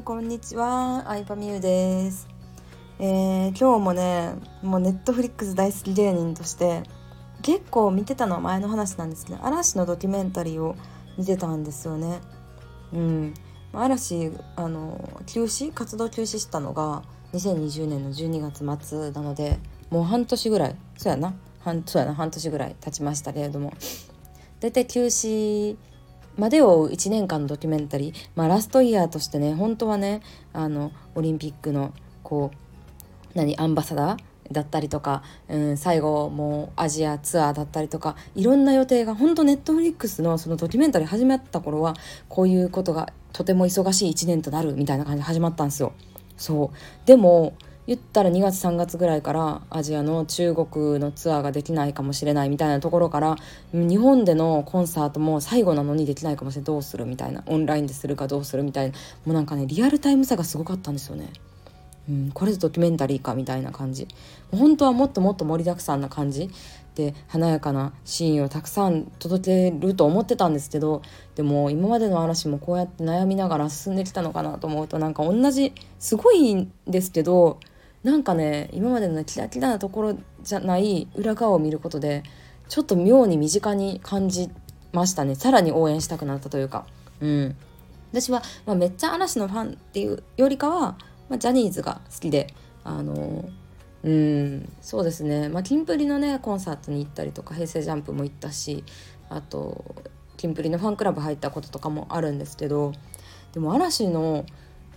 [0.00, 1.04] こんにちは。
[1.06, 2.26] アイパミューです、
[2.98, 6.82] えー、今日もねもうネットフリックス大好き芸人として
[7.42, 10.76] 結構見てたのは前の話なんですけど嵐のドキュメンタリーを
[11.18, 12.20] 見てたんですよね。
[12.94, 13.34] うん。
[13.74, 15.74] 嵐あの休止？
[15.74, 17.02] 活動休止したのが
[17.34, 19.58] 2020年の12月末なので
[19.90, 20.76] もう半年ぐらい。
[20.96, 21.34] そうやな。
[21.60, 22.14] 半そうやな。
[22.14, 23.74] 半年ぐらい経ちましたけれども。
[24.58, 25.76] 大体休止
[26.36, 30.22] までを1年間のドキュメンタリー、まあ、ラストイヤーとしてね本当はね
[30.52, 41.94] あのオリンピックのこう何アンバサダーだったりとか、うん、最後もうアジアツアーだったりとかいろんな予定が本当ネットフリックスのそのドキュメンタリー始まった頃は
[42.28, 45.92] こういうことがとても忙しい1年となるみたいな感じで始まったんですよ。
[46.36, 47.54] そうでも
[47.86, 53.36] 言ったら2月3月ぐらいからアジアの中国のツアーができないかもしれないみたいなところから
[53.72, 56.66] 日本でのコンサートも最後なのにできないかもしれない。
[56.66, 57.04] どうする？
[57.06, 58.62] みたいなオンラインでするかどうする？
[58.62, 58.98] みたいな。
[59.24, 61.30] もうなんかねリアルタイムさがすごかったんですよね。
[62.08, 63.34] うん、これぞドキュメンタリーか？
[63.34, 64.06] みたいな感じ。
[64.52, 66.50] 本当はもっともっと盛りだくさんな感じ。
[66.94, 71.00] で華やかなシーンをたくさん届けると思ってたんですけど
[71.36, 77.60] でも今までの嵐もこうやって悩みながら進んできたのかなと思うとなんか同じすごいんですけど
[78.02, 82.22] なんかね今までのキラキラなところじゃない裏側を見ることで
[82.68, 84.50] ちょっと妙に身近に感じ
[84.92, 85.34] ましたね。
[85.34, 86.86] さらに応援したくなったというか。
[87.20, 87.56] うん。
[88.12, 92.52] 私は、まあ、めっちゃ嵐のファンっていうよりかは、まあ、ジャニーズが好きで
[92.84, 93.48] あの
[94.02, 95.48] うんそうですね。
[95.48, 98.84] まあキンプリのねコンサートに行ったりとか平成ジャンプも行ったし
[99.30, 99.94] あと
[100.36, 102.92] キンプリのファンクラブ入ったこととかもあるんですけど
[103.52, 104.44] でも嵐の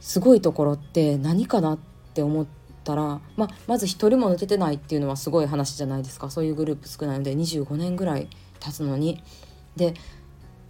[0.00, 1.78] すごいところって何かなっ
[2.12, 2.57] て思って
[2.88, 8.28] ったら、まあ、まず1人も抜けてないっていうのはすごい話じゃないですかそういうグループ少ないので25年ぐらい
[8.60, 9.22] 経つのに。
[9.76, 9.94] で、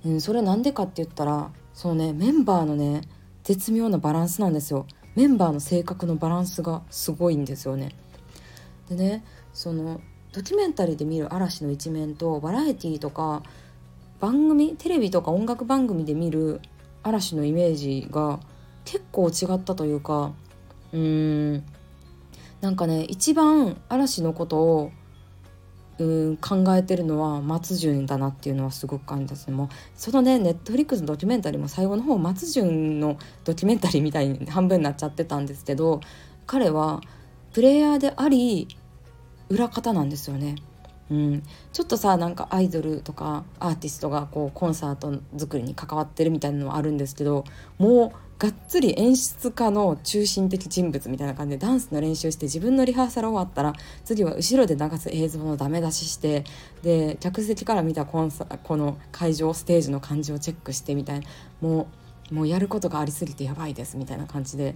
[0.04, 3.02] うん、それなんでかって言ったらそのねメンバーのね
[3.44, 4.86] 絶妙なバランスなんですよ。
[5.14, 7.94] メンバーの性格のバランスがすごいんですよね。
[8.88, 10.00] でねその
[10.32, 13.42] ドキュメンタリーで見る嵐の一面とバラエティーとか
[14.20, 16.60] 番組テレビとか音楽番組で見る
[17.02, 18.40] 嵐のイメージが
[18.84, 20.32] 結構違ったというか
[20.92, 21.64] うーん
[22.60, 24.92] なんかね一番嵐のことを
[25.98, 36.00] うん考えてるのは松潤だなっていうのはすごく感じですねもうそのねネットフリックスのドキュメンタリーも最後の方松潤のドキュメンタリーみたいに半分になっちゃってたんですけど
[36.46, 37.00] 彼は
[37.52, 38.68] プレイヤーであり
[39.48, 40.56] 裏方なんですよね。
[41.10, 41.42] うん、
[41.72, 47.44] ちょっとさなんかアイドルとかアーティストがこうコンサート作りに関わってるみたいなのはあるんですけど
[47.78, 53.72] もうがっつり演出家の中心的人物みたいな感じでダンスの練習して自分のリハーサル終わったら
[54.04, 56.44] 次は後ろで流す映像のダメ出しして
[56.82, 61.26] で客席から見たコンサこの会場ステージの感じをチェックしてみたいな
[61.60, 61.88] も
[62.30, 64.74] うもうやることがありすぎてやばいですみたいな感じで。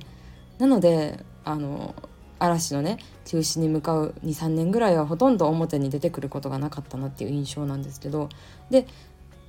[0.58, 1.94] なのであの
[2.38, 8.28] 嵐のね中止に向かう23年ぐらいはほとんど表に出てくることがなかったなっていう印象なんですけど。
[8.70, 8.86] で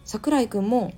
[0.05, 0.93] 櫻井君も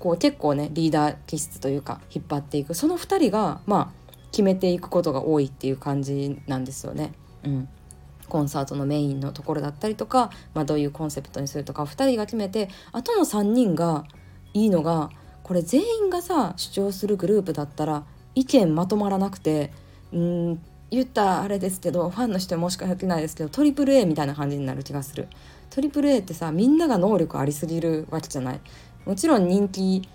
[0.00, 2.74] こう結構ねリーダー気質というか引っ張っていく。
[2.74, 7.12] その2人がまあ決めていくことが多いっていう感じなんですよね。
[7.44, 7.68] うん。
[8.28, 14.04] コンサートのメインのところだったりとか、まあ、どういうコンセプトにするとか2人が決めてあとの3人が
[14.54, 15.10] いいのが
[15.42, 18.04] これ全員がさ主張するグループだったら
[18.36, 19.72] 意見まとまらなくて
[20.12, 25.28] うん言ったらあれですけどファンの人もしかしてないですけどトリプル a みたいな感じになる気がする。
[25.70, 28.60] トリプル a ってさみんなが能力ありすぎるわけじゃない。
[29.04, 30.08] もちろん人気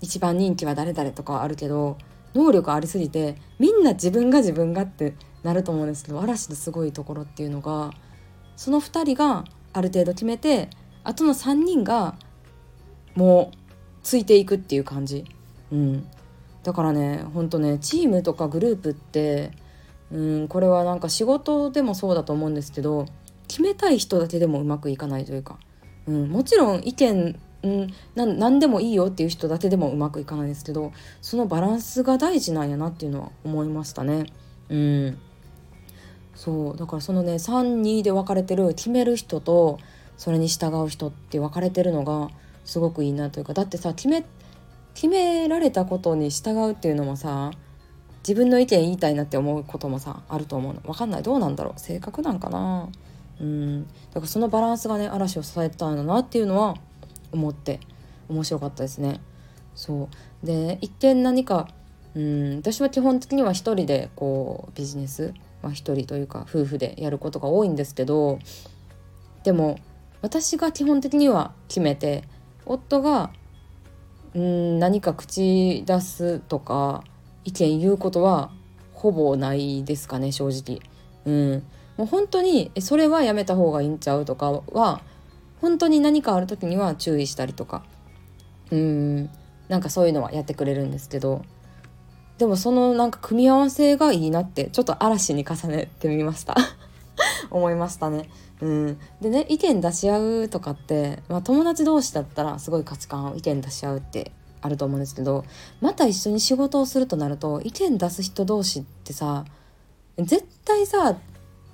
[0.00, 1.98] 一番人気は誰々とかあるけど
[2.34, 7.92] 能力ありすぎてみんな自分が自分がってなると思うんですけど嵐のすごいところっていうのが
[8.56, 10.68] その2人がある程度決めて
[11.04, 12.16] あとの3人が
[13.14, 13.56] もう
[14.02, 15.24] ついていくっていう感じ、
[15.70, 16.06] うん、
[16.62, 19.52] だからねほんとねチームとかグループって
[20.10, 23.06] うんこれはなんか仕事でもそうだと思うんですけど
[23.48, 25.58] 決めたい人だけでもうまくいかないというか、
[26.06, 27.94] うん、もちろん意見うん、
[28.36, 34.26] 何でもいいよっていう人だけでもうまくいかないですけどそのバランスが大事なんやなっていうのは思いましたね。
[34.68, 35.18] うん。
[36.34, 36.76] そう。
[36.76, 39.78] だからそのね32で分かれてる決める人と
[40.18, 42.28] それに従う人って分かれてるのが
[42.64, 44.24] すごくいいなというかだってさ決め
[44.92, 47.50] 決められたことに従うっていうのもさ
[48.18, 50.80] 自分の意見言いたいなって思うこともさあると思うの。
[50.80, 51.22] 分かんない。
[51.22, 51.80] どうなんだろう。
[51.80, 52.90] 性格なんかな。
[53.40, 53.86] うん。
[53.86, 56.76] だからそのバランスがね嵐を支えたんだなっていうのは
[57.34, 57.80] 思って
[58.28, 59.20] 面白かったですね。
[59.74, 60.08] そ
[60.42, 61.68] うで一見何か
[62.14, 68.38] うん私は基本的には一人でこうビジネス、まあ、一人というか夫婦でやることが多いんですけど
[69.42, 69.78] でも
[70.22, 72.24] 私が基本的には決めて
[72.64, 73.30] 夫が
[74.34, 77.04] うん何か口出すとか
[77.44, 78.50] 意見言うことは
[78.92, 80.80] ほぼないですかね正直。
[81.26, 81.62] うん、
[81.96, 85.02] もう本当にそれはやめた方がいいんちゃうとかは
[85.64, 87.84] 本当に何かある時には注意したりとか。
[88.70, 89.30] うん。
[89.68, 91.42] なんかそういうのはやってくれるんですけど。
[92.36, 96.54] でもそのなんか組み合わせがいいなってちょっと嵐に重ねてみました。
[97.50, 98.28] 思いましたね。
[98.60, 105.44] うん、でね意見出し合うとかって、まあ、友達同士だったらすごい価値観を意見出し合うってあると思うんですけど
[105.80, 109.44] また一緒に仕事をするとなると意見出す人同士ってさ
[110.18, 111.16] 絶対さ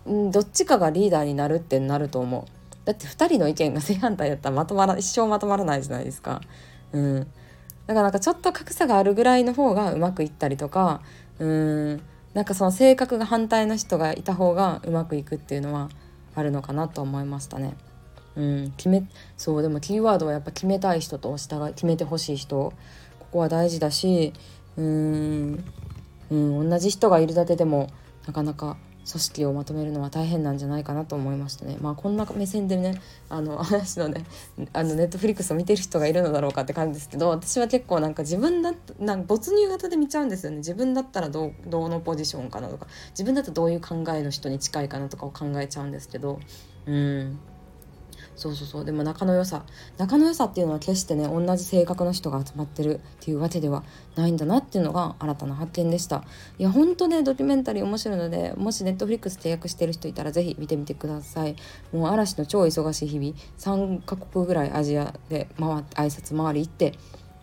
[0.06, 2.59] どっちかがリーダーになるってなると思う。
[2.84, 6.40] だって2人の意見が正反対だったらまとまら一生まとまらないじゃないですか。
[6.92, 11.02] うん、だからなんかちょっと格差があるぐらいの方がうまくいったりとか
[11.38, 12.02] うん。
[12.34, 15.88] なんかその性格が反対の人がいた方がうまくいくっていうのは
[16.34, 17.74] あるのかなと思いましたね。
[18.36, 19.02] うん、決め
[19.36, 22.72] そうでもキーワードはやっぱ決めたい人と従い決めてほしい人
[23.18, 24.32] ここは大事だし
[24.76, 25.64] うん。
[26.30, 26.70] うん。
[26.70, 27.88] 同じ人がいるだけでも
[28.26, 28.76] なかなか
[29.10, 31.76] 組織をまとめるのは大変なんじゃないかなと思いましたね。
[31.80, 34.24] まあこんな目線でねあの話のね
[34.72, 46.40] あのネットフリックスを見てる人がいるのだろうかって感じですけど私は結構なんか自分だなんか没入型で見ちゃうんですよね自分だったらどうどのポジションかなとか自分だったらどういう考えの人に近いかなとかを考えちゃうんですけど
[46.86, 47.38] うん
[48.36, 48.84] そうそうそう。
[48.84, 49.64] でも仲の良さ。
[49.98, 53.84] 仲の良さっていうのは決してね同じ性格の人が集まってるっていうわけでは
[54.16, 56.24] ないんだなっていうのが新たな発見でした。
[56.58, 61.56] いやほんとねドキュメンタリー面白いのでもしネットフリックス契約してる人いたら是非見てみてください。
[61.92, 63.34] もう嵐の超忙しい日々。
[63.58, 66.94] 3カ国ぐらいアジアで回って挨拶回り行って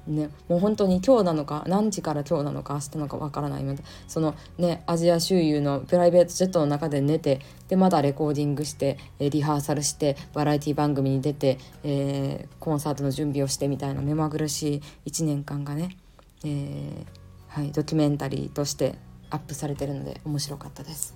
[0.07, 14.75] ね、もう本当に今日なのか何時から今日なのか明日なのかわからないのでそのねアジア周遊のプライベートジェットの中で寝てでまだレコーディングしてリハーサルしてバラエティ番組に出て、えー、コンサートの準備をしてみたいな目まぐるし
[15.05, 15.97] い1年間がね、
[16.43, 17.05] えー、
[17.49, 18.95] はい、ドキュメンタリーとして
[19.29, 21.15] アップされてるので面白かったです。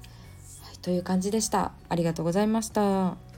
[0.64, 1.72] はい、という感じでした。
[1.88, 3.31] ありがとうございました。